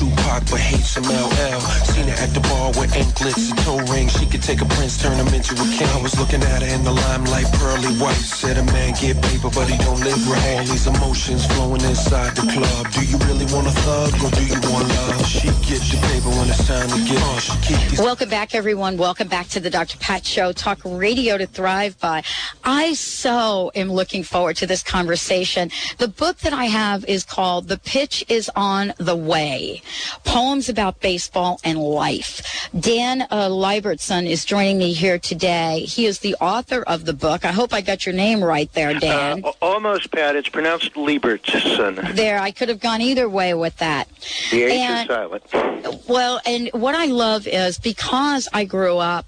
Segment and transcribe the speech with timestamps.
[0.00, 1.60] Tupac but hates some LL.
[1.92, 4.12] Seen her at the bar with anklets and toe rings.
[4.12, 5.88] She could take a prince, turn him into a king.
[5.88, 8.14] I was looking at her in the limelight, pearly white.
[8.14, 10.58] Said a man get paper, but he don't live right.
[10.58, 12.92] All these emotions flowing inside the club.
[12.92, 15.26] Do you really want a thug or do you want love?
[15.26, 18.04] She get the paper when it's time to get on.
[18.04, 18.96] Welcome back, everyone.
[18.96, 19.98] Welcome back to the Dr.
[19.98, 22.22] Pat Show, talk radio to thrive by.
[22.64, 25.70] I so am looking forward to this conversation.
[25.98, 29.82] The book that I have is called The Pitch is on the Way
[30.24, 32.68] Poems about Baseball and Life.
[32.78, 35.80] Dan uh, Libertson is joining me here today.
[35.80, 37.44] He is the author of the book.
[37.44, 39.44] I hope I got your name right there, Dan.
[39.44, 40.36] Uh, almost, Pat.
[40.36, 42.14] It's pronounced Liebertson.
[42.14, 44.08] there, I could have gone either way with that.
[44.50, 46.06] The H And- is silent.
[46.08, 49.26] Well, and what I love is because I grew up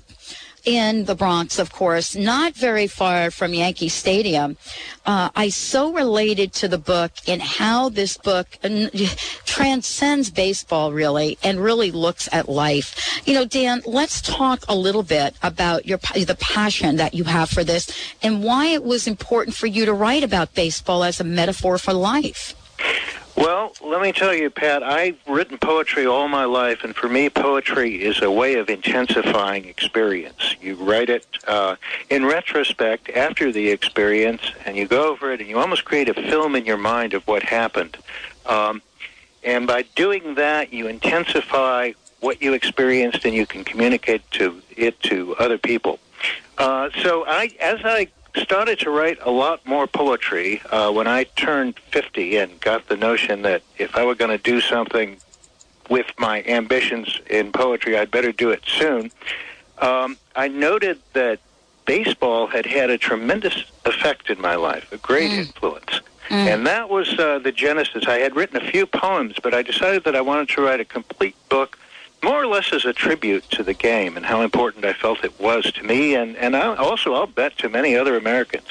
[0.65, 4.57] in the Bronx, of course, not very far from Yankee Stadium,
[5.05, 8.89] uh, I so related to the book and how this book uh,
[9.45, 13.21] transcends baseball really and really looks at life.
[13.27, 17.51] You know, Dan, let's talk a little bit about your the passion that you have
[17.51, 17.91] for this
[18.23, 21.93] and why it was important for you to write about baseball as a metaphor for
[21.93, 22.55] life.
[23.43, 27.29] Well, let me tell you, Pat, I've written poetry all my life, and for me,
[27.29, 30.55] poetry is a way of intensifying experience.
[30.61, 31.75] You write it uh,
[32.09, 36.15] in retrospect after the experience, and you go over it, and you almost create a
[36.15, 37.97] film in your mind of what happened.
[38.47, 38.81] Um,
[39.43, 45.01] and by doing that, you intensify what you experienced, and you can communicate to it
[45.01, 45.99] to other people.
[46.59, 48.07] Uh, so, I, as I
[48.37, 52.97] started to write a lot more poetry uh, when I turned 50 and got the
[52.97, 55.19] notion that if I were going to do something
[55.91, 59.11] with my ambitions in poetry, I'd better do it soon.
[59.79, 61.41] Um, I noted that
[61.85, 66.01] baseball had had a tremendous effect in my life, a great influence.
[66.49, 68.05] And that was uh, the genesis.
[68.07, 70.85] I had written a few poems, but I decided that I wanted to write a
[70.85, 71.79] complete book,
[72.23, 75.39] more or less as a tribute to the game and how important I felt it
[75.41, 78.67] was to me, and, and I, also, I'll bet, to many other Americans.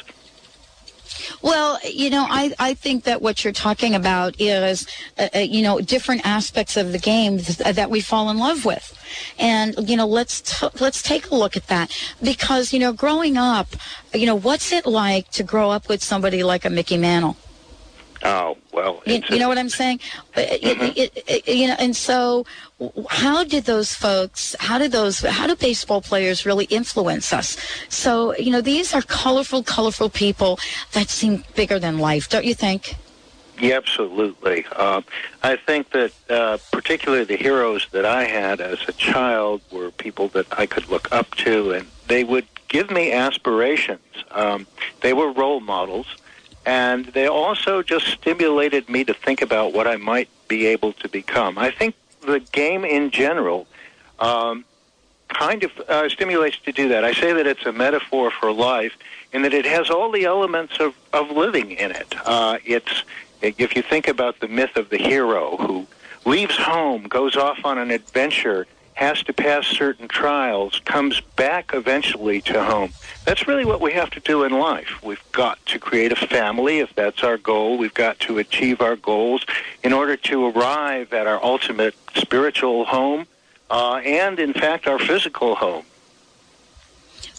[1.41, 5.61] Well, you know, I, I think that what you're talking about is, uh, uh, you
[5.61, 8.97] know, different aspects of the game that we fall in love with.
[9.37, 13.37] And, you know, let's, t- let's take a look at that because, you know, growing
[13.37, 13.67] up,
[14.13, 17.37] you know, what's it like to grow up with somebody like a Mickey Mantle?
[18.23, 19.01] Oh, well.
[19.05, 19.99] You, you know what I'm saying?
[20.37, 22.45] Uh, it- it- it- you know, and so
[23.09, 27.57] how did those folks, how did those, how do baseball players really influence us?
[27.89, 30.59] So, you know, these are colorful, colorful people
[30.93, 32.95] that seem bigger than life, don't you think?
[33.59, 34.65] Yeah, absolutely.
[34.67, 35.03] Um,
[35.43, 40.29] I think that uh, particularly the heroes that I had as a child were people
[40.29, 43.99] that I could look up to, and they would give me aspirations.
[44.31, 44.65] Um,
[45.01, 46.07] they were role models,
[46.65, 51.09] and they also just stimulated me to think about what I might be able to
[51.09, 51.57] become.
[51.57, 53.67] I think the game in general
[54.19, 54.65] um,
[55.29, 57.03] kind of uh, stimulates to do that.
[57.03, 58.93] I say that it's a metaphor for life,
[59.33, 62.13] in that it has all the elements of, of living in it.
[62.25, 63.03] Uh, it's
[63.41, 65.87] if you think about the myth of the hero who
[66.25, 68.67] leaves home, goes off on an adventure,
[69.01, 72.91] has to pass certain trials, comes back eventually to home.
[73.25, 75.01] That's really what we have to do in life.
[75.01, 77.79] We've got to create a family if that's our goal.
[77.79, 79.43] We've got to achieve our goals
[79.81, 83.25] in order to arrive at our ultimate spiritual home
[83.71, 85.83] uh, and, in fact, our physical home.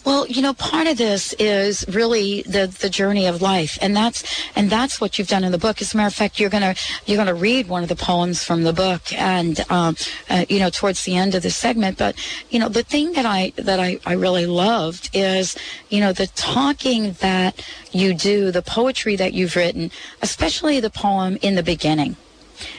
[0.05, 4.23] Well, you know, part of this is really the the journey of life, and that's
[4.53, 5.81] and that's what you've done in the book.
[5.81, 6.75] As a matter of fact, you're gonna
[7.05, 9.95] you're gonna read one of the poems from the book, and um,
[10.29, 11.97] uh, you know, towards the end of the segment.
[11.97, 12.15] But
[12.49, 15.55] you know, the thing that I that I, I really loved is
[15.89, 19.89] you know the talking that you do, the poetry that you've written,
[20.21, 22.17] especially the poem in the beginning.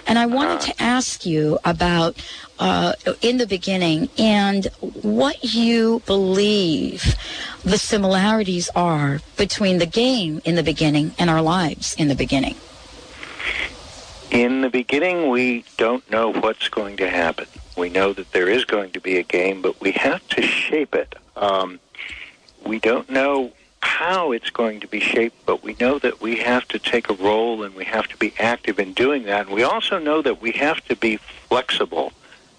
[0.07, 2.17] And I wanted to ask you about
[2.59, 4.67] uh, in the beginning and
[5.03, 7.17] what you believe
[7.63, 12.57] the similarities are between the game in the beginning and our lives in the beginning.
[14.31, 17.47] In the beginning, we don't know what's going to happen.
[17.77, 20.95] We know that there is going to be a game, but we have to shape
[20.95, 21.15] it.
[21.37, 21.81] Um,
[22.65, 23.53] we don't know
[23.85, 27.15] how it's going to be shaped, but we know that we have to take a
[27.15, 29.47] role and we have to be active in doing that.
[29.47, 32.13] And we also know that we have to be flexible,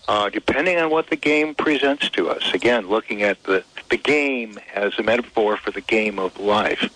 [0.08, 2.54] uh, depending on what the game presents to us.
[2.54, 6.90] Again, looking at the, the game as a metaphor for the game of life.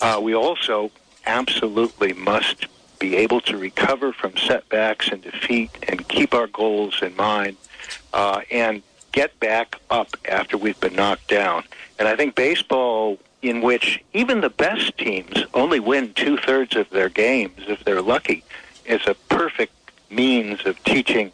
[0.00, 0.90] Uh, we also
[1.26, 2.66] absolutely must
[2.98, 7.56] be able to recover from setbacks and defeat and keep our goals in mind
[8.12, 11.64] uh, and get back up after we've been knocked down.
[12.02, 16.90] And I think baseball, in which even the best teams only win two thirds of
[16.90, 18.42] their games if they're lucky,
[18.84, 19.72] is a perfect
[20.10, 21.30] means of teaching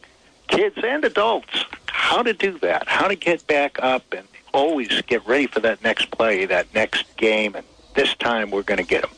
[0.47, 5.27] kids and adults how to do that, how to get back up and always get
[5.27, 7.65] ready for that next play, that next game, and
[7.95, 9.11] this time we're going to get them.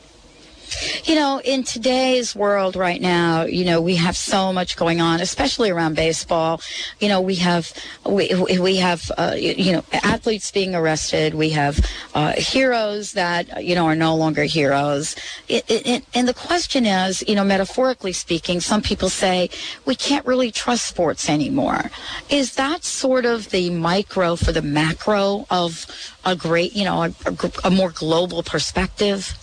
[1.03, 5.19] You know, in today's world right now, you know, we have so much going on,
[5.19, 6.61] especially around baseball.
[6.99, 7.73] You know, we have
[8.05, 11.33] we we have uh, you know athletes being arrested.
[11.33, 11.83] We have
[12.13, 15.15] uh, heroes that you know are no longer heroes.
[15.47, 19.49] It, it, and the question is, you know, metaphorically speaking, some people say
[19.85, 21.89] we can't really trust sports anymore.
[22.29, 25.87] Is that sort of the micro for the macro of
[26.25, 29.35] a great, you know, a, a, a more global perspective?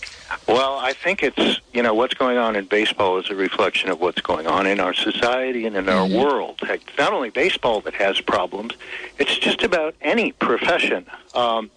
[0.47, 3.99] Well, I think it's, you know, what's going on in baseball is a reflection of
[3.99, 6.17] what's going on in our society and in our mm-hmm.
[6.17, 6.59] world.
[6.63, 8.73] It's not only baseball that has problems,
[9.17, 11.05] it's just about any profession.
[11.33, 11.69] Um,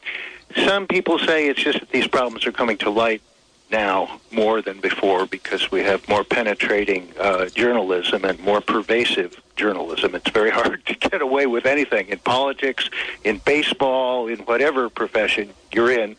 [0.65, 3.23] some people say it's just that these problems are coming to light
[3.71, 10.15] now more than before because we have more penetrating uh, journalism and more pervasive journalism.
[10.15, 12.89] It's very hard to get away with anything in politics,
[13.25, 16.17] in baseball, in whatever profession you're in.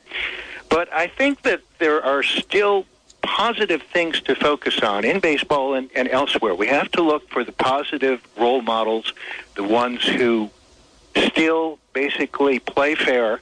[0.69, 2.85] But I think that there are still
[3.23, 6.53] positive things to focus on in baseball and, and elsewhere.
[6.53, 9.13] We have to look for the positive role models,
[9.55, 10.51] the ones who
[11.15, 13.39] still basically play fair,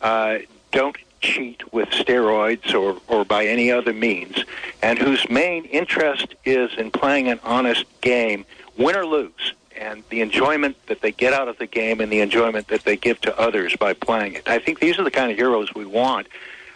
[0.00, 0.38] uh,
[0.70, 4.44] don't cheat with steroids or, or by any other means,
[4.82, 8.44] and whose main interest is in playing an honest game,
[8.76, 12.20] win or lose, and the enjoyment that they get out of the game and the
[12.20, 14.48] enjoyment that they give to others by playing it.
[14.48, 16.26] I think these are the kind of heroes we want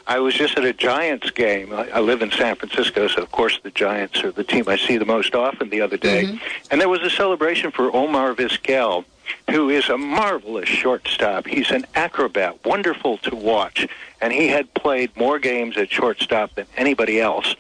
[0.09, 1.73] I was just at a Giants game.
[1.73, 4.77] I, I live in San Francisco, so of course the Giants are the team I
[4.77, 6.25] see the most often the other day.
[6.25, 6.37] Mm-hmm.
[6.71, 9.05] And there was a celebration for Omar Vizquel,
[9.51, 11.47] who is a marvelous shortstop.
[11.47, 13.89] He's an acrobat, wonderful to watch.
[14.21, 17.57] And he had played more games at shortstop than anybody else.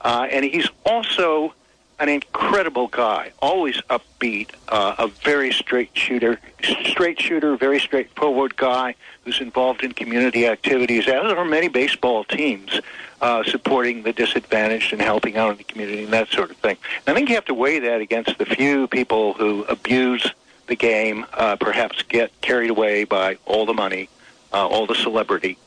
[0.00, 1.52] Uh, and he's also
[2.00, 8.94] an incredible guy, always upbeat, uh, a very straight shooter, straight shooter, very straightforward guy
[9.24, 12.80] who's involved in community activities, as are many baseball teams,
[13.20, 16.78] uh, supporting the disadvantaged and helping out in the community and that sort of thing.
[17.06, 20.32] I think you have to weigh that against the few people who abuse
[20.68, 24.08] the game, uh, perhaps get carried away by all the money,
[24.54, 25.58] uh, all the celebrity.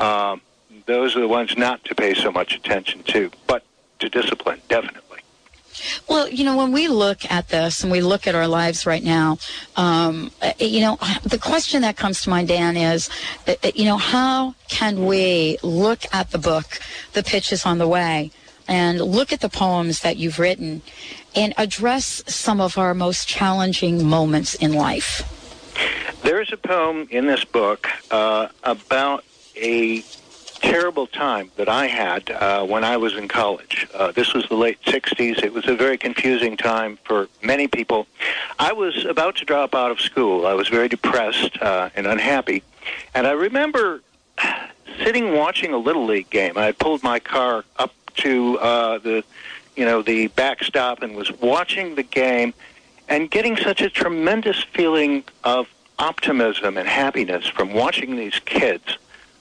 [0.00, 0.40] Um,
[0.86, 3.62] those are the ones not to pay so much attention to, but
[4.00, 5.05] to discipline, definitely.
[6.16, 9.04] Well, you know, when we look at this and we look at our lives right
[9.04, 9.36] now,
[9.76, 13.10] um, you know, the question that comes to mind, Dan, is,
[13.46, 16.80] uh, you know, how can we look at the book,
[17.12, 18.30] The Pitch is on the Way,
[18.66, 20.80] and look at the poems that you've written
[21.34, 25.20] and address some of our most challenging moments in life?
[26.22, 29.22] There's a poem in this book uh, about
[29.54, 30.02] a
[30.60, 33.86] terrible time that I had uh, when I was in college.
[33.94, 35.42] Uh, this was the late 60s.
[35.42, 38.06] It was a very confusing time for many people.
[38.58, 40.46] I was about to drop out of school.
[40.46, 42.62] I was very depressed uh, and unhappy.
[43.14, 44.02] And I remember
[44.98, 46.56] sitting watching a Little League game.
[46.56, 49.24] I had pulled my car up to uh, the,
[49.76, 52.54] you know, the backstop and was watching the game
[53.08, 58.98] and getting such a tremendous feeling of optimism and happiness from watching these kids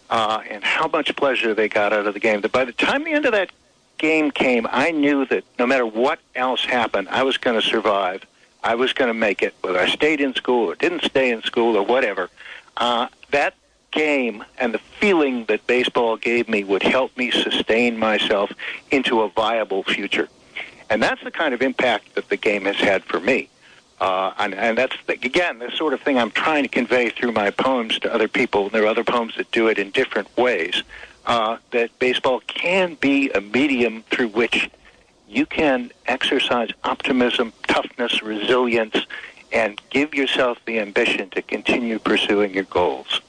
[0.09, 2.41] uh, and how much pleasure they got out of the game.
[2.41, 3.51] That by the time the end of that
[3.97, 8.25] game came, I knew that no matter what else happened, I was going to survive.
[8.63, 11.43] I was going to make it, whether I stayed in school or didn't stay in
[11.43, 12.29] school or whatever.
[12.77, 13.53] Uh, that
[13.91, 18.51] game and the feeling that baseball gave me would help me sustain myself
[18.91, 20.27] into a viable future.
[20.89, 23.50] And that's the kind of impact that the game has had for me.
[23.99, 27.49] Uh, and, and that's, again, the sort of thing I'm trying to convey through my
[27.49, 28.69] poems to other people.
[28.69, 30.83] There are other poems that do it in different ways.
[31.25, 34.69] Uh, that baseball can be a medium through which
[35.27, 39.05] you can exercise optimism, toughness, resilience,
[39.51, 43.21] and give yourself the ambition to continue pursuing your goals.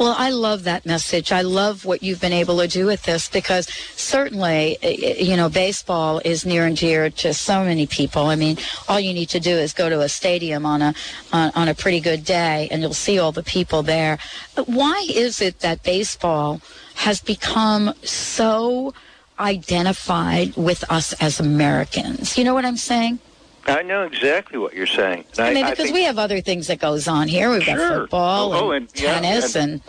[0.00, 1.30] Well, I love that message.
[1.30, 3.66] I love what you've been able to do with this because
[3.96, 8.24] certainly, eh, eh, you know, baseball is near and dear to so many people.
[8.24, 8.56] I mean,
[8.88, 10.94] all you need to do is go to a stadium on a
[11.34, 14.16] on, on a pretty good day, and you'll see all the people there.
[14.54, 16.62] But why is it that baseball
[16.94, 18.94] has become so
[19.38, 22.38] identified with us as Americans?
[22.38, 23.18] You know what I'm saying?
[23.66, 25.24] I know exactly what you're saying.
[25.38, 27.50] I, I mean, because I we have other things that goes on here.
[27.50, 27.76] We've sure.
[27.76, 29.82] got football oh, and, and, tennis yeah, and, and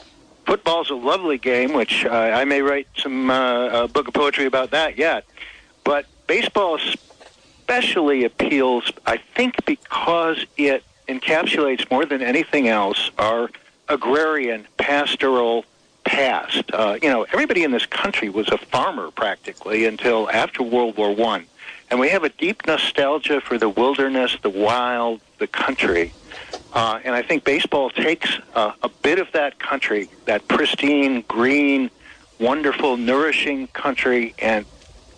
[0.45, 4.45] football's a lovely game, which uh, I may write some uh, a book of poetry
[4.45, 5.25] about that yet.
[5.83, 6.77] But baseball
[7.71, 13.49] especially appeals, I think, because it encapsulates more than anything else our
[13.87, 15.65] agrarian, pastoral
[16.03, 16.63] past.
[16.73, 21.13] Uh, you know, everybody in this country was a farmer practically until after World War
[21.13, 21.45] One,
[21.91, 26.13] and we have a deep nostalgia for the wilderness, the wild, the country.
[26.73, 31.91] Uh, and I think baseball takes uh, a bit of that country, that pristine, green,
[32.39, 34.65] wonderful, nourishing country, and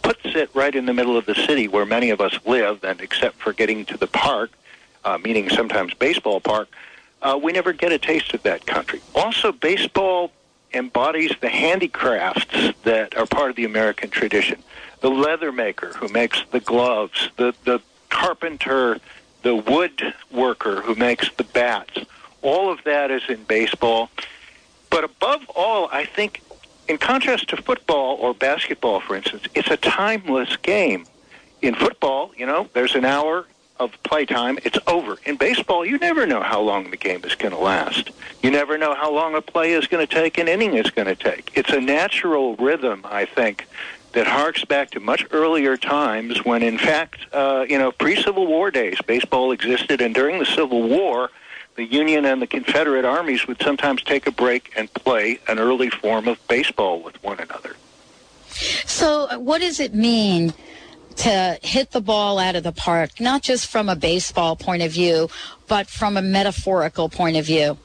[0.01, 2.83] puts it right in the middle of the city where many of us live.
[2.83, 4.51] And except for getting to the park,
[5.05, 6.69] uh, meaning sometimes baseball park,
[7.21, 8.99] uh, we never get a taste of that country.
[9.13, 10.31] Also, baseball
[10.73, 14.63] embodies the handicrafts that are part of the American tradition.
[15.03, 18.99] The leather maker who makes the gloves, the, the carpenter,
[19.41, 21.99] the wood worker who makes the bats.
[22.41, 24.09] All of that is in baseball.
[24.89, 26.41] But above all, I think,
[26.87, 31.05] in contrast to football or basketball, for instance, it's a timeless game.
[31.61, 33.45] In football, you know, there's an hour
[33.81, 35.17] of playtime, it's over.
[35.25, 38.11] In baseball, you never know how long the game is going to last.
[38.41, 41.07] You never know how long a play is going to take, an inning is going
[41.07, 41.51] to take.
[41.55, 43.67] It's a natural rhythm, I think,
[44.13, 48.71] that harks back to much earlier times when, in fact, uh, you know, pre-Civil War
[48.71, 51.29] days, baseball existed, and during the Civil War,
[51.75, 55.89] the Union and the Confederate armies would sometimes take a break and play an early
[55.89, 57.75] form of baseball with one another.
[58.85, 60.53] So, uh, what does it mean
[61.15, 64.91] to hit the ball out of the park, not just from a baseball point of
[64.91, 65.29] view,
[65.67, 67.77] but from a metaphorical point of view?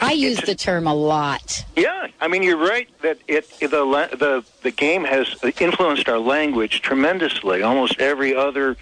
[0.00, 1.64] I use the term a lot.
[1.76, 6.82] Yeah, I mean you're right that it the the the game has influenced our language
[6.82, 7.62] tremendously.
[7.62, 8.76] Almost every other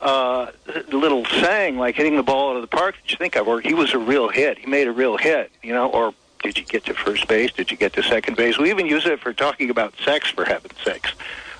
[0.00, 0.50] uh,
[0.92, 3.60] little saying, like hitting the ball out of the park that you think of, or
[3.60, 6.64] he was a real hit, he made a real hit, you know, or did you
[6.64, 7.52] get to first base?
[7.52, 8.58] Did you get to second base?
[8.58, 11.12] We even use it for talking about sex, for heaven's sakes.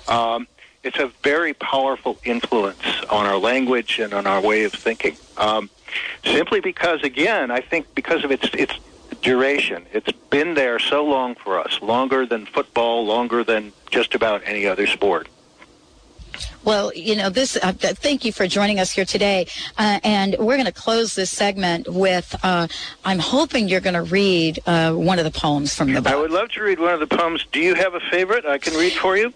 [0.07, 0.47] Um,
[0.83, 5.17] it's a very powerful influence on our language and on our way of thinking.
[5.37, 5.71] Um,
[6.23, 8.73] simply because, again, I think because of its its
[9.25, 14.41] duration, it's been there so long for us, longer than football, longer than just about
[14.45, 15.27] any other sport.
[16.63, 17.57] Well, you know, this.
[17.61, 21.31] Uh, thank you for joining us here today, uh, and we're going to close this
[21.31, 22.35] segment with.
[22.43, 22.67] Uh,
[23.03, 26.11] I'm hoping you're going to read uh, one of the poems from the book.
[26.11, 27.45] I would love to read one of the poems.
[27.51, 28.45] Do you have a favorite?
[28.45, 29.33] I can read for you.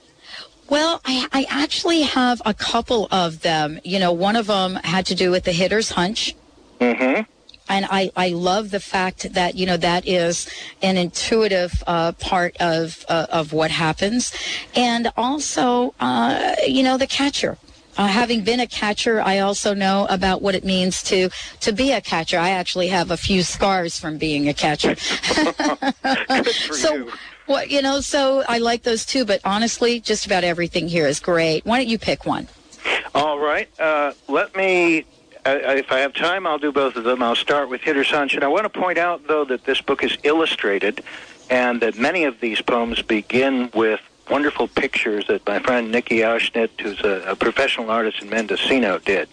[0.70, 3.80] Well, I, I actually have a couple of them.
[3.84, 6.36] You know, one of them had to do with the hitter's hunch.
[6.80, 7.24] Mm-hmm.
[7.70, 10.50] And I, I love the fact that, you know, that is
[10.82, 14.34] an intuitive uh, part of, uh, of what happens.
[14.76, 17.58] And also, uh, you know, the catcher.
[17.98, 21.92] Uh, having been a catcher, I also know about what it means to to be
[21.92, 22.40] a catcher.
[22.40, 24.96] I actually have a few scars from being a catcher.
[26.72, 27.12] so, you.
[27.50, 31.20] Well, you know, so I like those too, but honestly, just about everything here is
[31.20, 31.66] great.
[31.66, 32.48] Why don't you pick one?
[33.16, 33.68] All right.
[33.80, 35.06] Uh, let me,
[35.56, 37.22] uh, if I have time, I'll do both of them.
[37.24, 38.34] I'll start with Hitter's Hunch.
[38.34, 41.04] And I want to point out, though, that this book is illustrated
[41.50, 46.70] and that many of these poems begin with wonderful pictures that my friend Nikki Auschnitt,
[46.80, 49.28] who's a, a professional artist in Mendocino, did.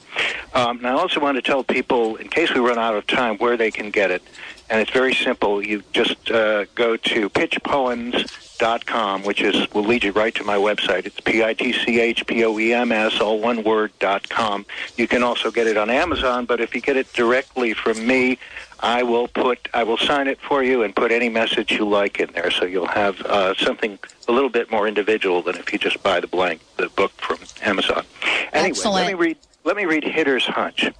[0.54, 3.36] Um, and I also want to tell people, in case we run out of time,
[3.36, 4.22] where they can get it
[4.68, 5.64] and it's very simple.
[5.64, 11.06] You just uh, go to pitchpoems.com, which is will lead you right to my website.
[11.06, 14.28] It's p i t c h p o e m s all one word dot
[14.28, 14.66] com.
[14.96, 18.38] You can also get it on Amazon, but if you get it directly from me,
[18.80, 22.18] I will put I will sign it for you and put any message you like
[22.20, 25.78] in there, so you'll have uh, something a little bit more individual than if you
[25.78, 28.04] just buy the blank the book from Amazon.
[28.52, 28.94] Anyway, Excellent.
[28.94, 30.90] let me read let me read Hitter's Hunch.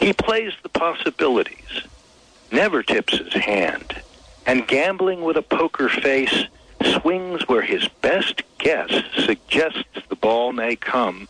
[0.00, 1.82] He plays the possibilities
[2.50, 4.02] never tips his hand,
[4.46, 6.44] and gambling with a poker face
[7.00, 8.90] swings where his best guess
[9.24, 11.28] suggests the ball may come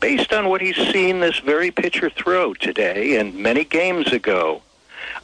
[0.00, 4.62] based on what he's seen this very pitcher throw today and many games ago.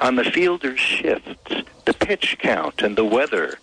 [0.00, 1.54] On the fielder's shifts,
[1.86, 3.58] the pitch count and the weather,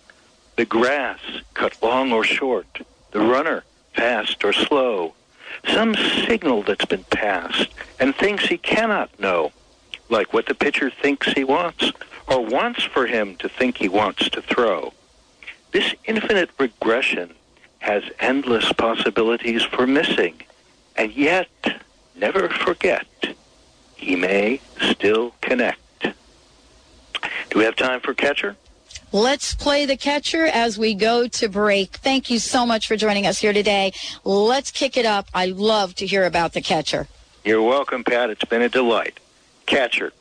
[0.56, 1.20] the grass
[1.54, 2.80] cut long or short,
[3.12, 3.62] the runner
[3.94, 5.14] fast or slow,
[5.72, 5.94] some
[6.26, 7.68] signal that's been passed
[8.00, 9.52] and things he cannot know
[10.08, 11.92] like what the pitcher thinks he wants
[12.26, 14.92] or wants for him to think he wants to throw.
[15.72, 17.34] This infinite regression
[17.78, 20.34] has endless possibilities for missing,
[20.96, 21.48] and yet,
[22.14, 23.06] never forget,
[23.96, 25.80] he may still connect.
[26.02, 28.56] Do we have time for catcher?
[29.12, 31.96] Let's play the catcher as we go to break.
[31.96, 33.92] Thank you so much for joining us here today.
[34.24, 35.28] Let's kick it up.
[35.34, 37.06] I love to hear about the catcher.
[37.44, 38.30] You're welcome, Pat.
[38.30, 39.20] It's been a delight
[39.66, 40.12] catcher,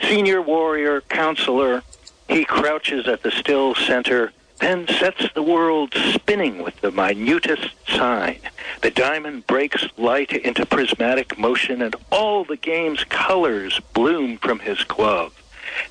[0.00, 1.82] senior warrior, counselor,
[2.28, 8.38] He crouches at the still center, then sets the world spinning with the minutest sign.
[8.80, 14.82] The diamond breaks light into prismatic motion, and all the game's colors bloom from his
[14.84, 15.34] glove.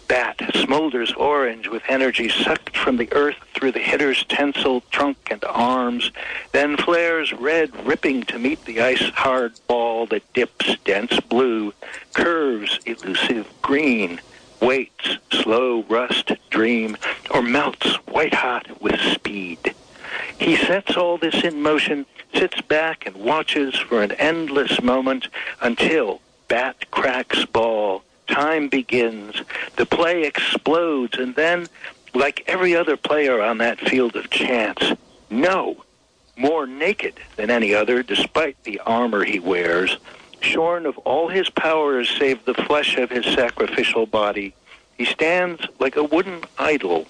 [0.08, 5.44] Bat smolders orange with energy sucked from the earth through the hitter's tensile trunk and
[5.46, 6.12] arms,
[6.52, 11.74] then flares red, ripping to meet the ice-hard ball that dips dense blue,
[12.14, 14.22] curves elusive green,
[14.62, 16.98] waits slow rust dream,
[17.32, 19.74] or melts white-hot with speed.
[20.38, 25.28] He sets all this in motion, sits back and watches for an endless moment
[25.62, 27.73] until bat cracks ball
[28.34, 29.42] time begins,
[29.76, 31.68] the play explodes, and then,
[32.14, 34.82] like every other player on that field of chance,
[35.30, 35.84] no,
[36.36, 39.98] more naked than any other, despite the armor he wears,
[40.42, 44.54] shorn of all his powers save the flesh of his sacrificial body,
[44.98, 47.08] he stands like a wooden idol,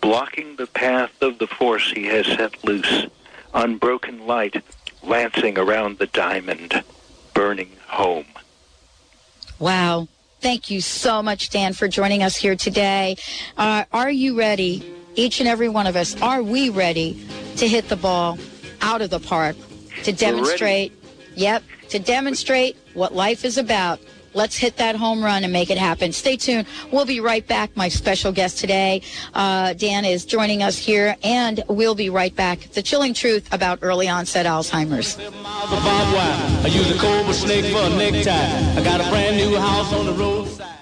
[0.00, 3.06] blocking the path of the force he has set loose,
[3.54, 4.62] unbroken light
[5.02, 6.82] lancing around the diamond,
[7.32, 8.26] burning home.
[9.58, 10.08] Wow.
[10.44, 13.16] Thank you so much, Dan, for joining us here today.
[13.56, 14.84] Uh, are you ready?
[15.14, 18.38] Each and every one of us, are we ready to hit the ball
[18.82, 19.56] out of the park
[20.02, 20.92] to demonstrate?
[21.34, 24.00] Yep, to demonstrate what life is about.
[24.34, 26.12] Let's hit that home run and make it happen.
[26.12, 26.66] Stay tuned.
[26.90, 27.76] We'll be right back.
[27.76, 32.60] My special guest today, uh, Dan, is joining us here, and we'll be right back.
[32.72, 35.16] The chilling truth about early onset Alzheimer's.
[35.18, 38.80] I use a cobra snake for a necktie.
[38.80, 40.73] I got a brand new house on the roadside.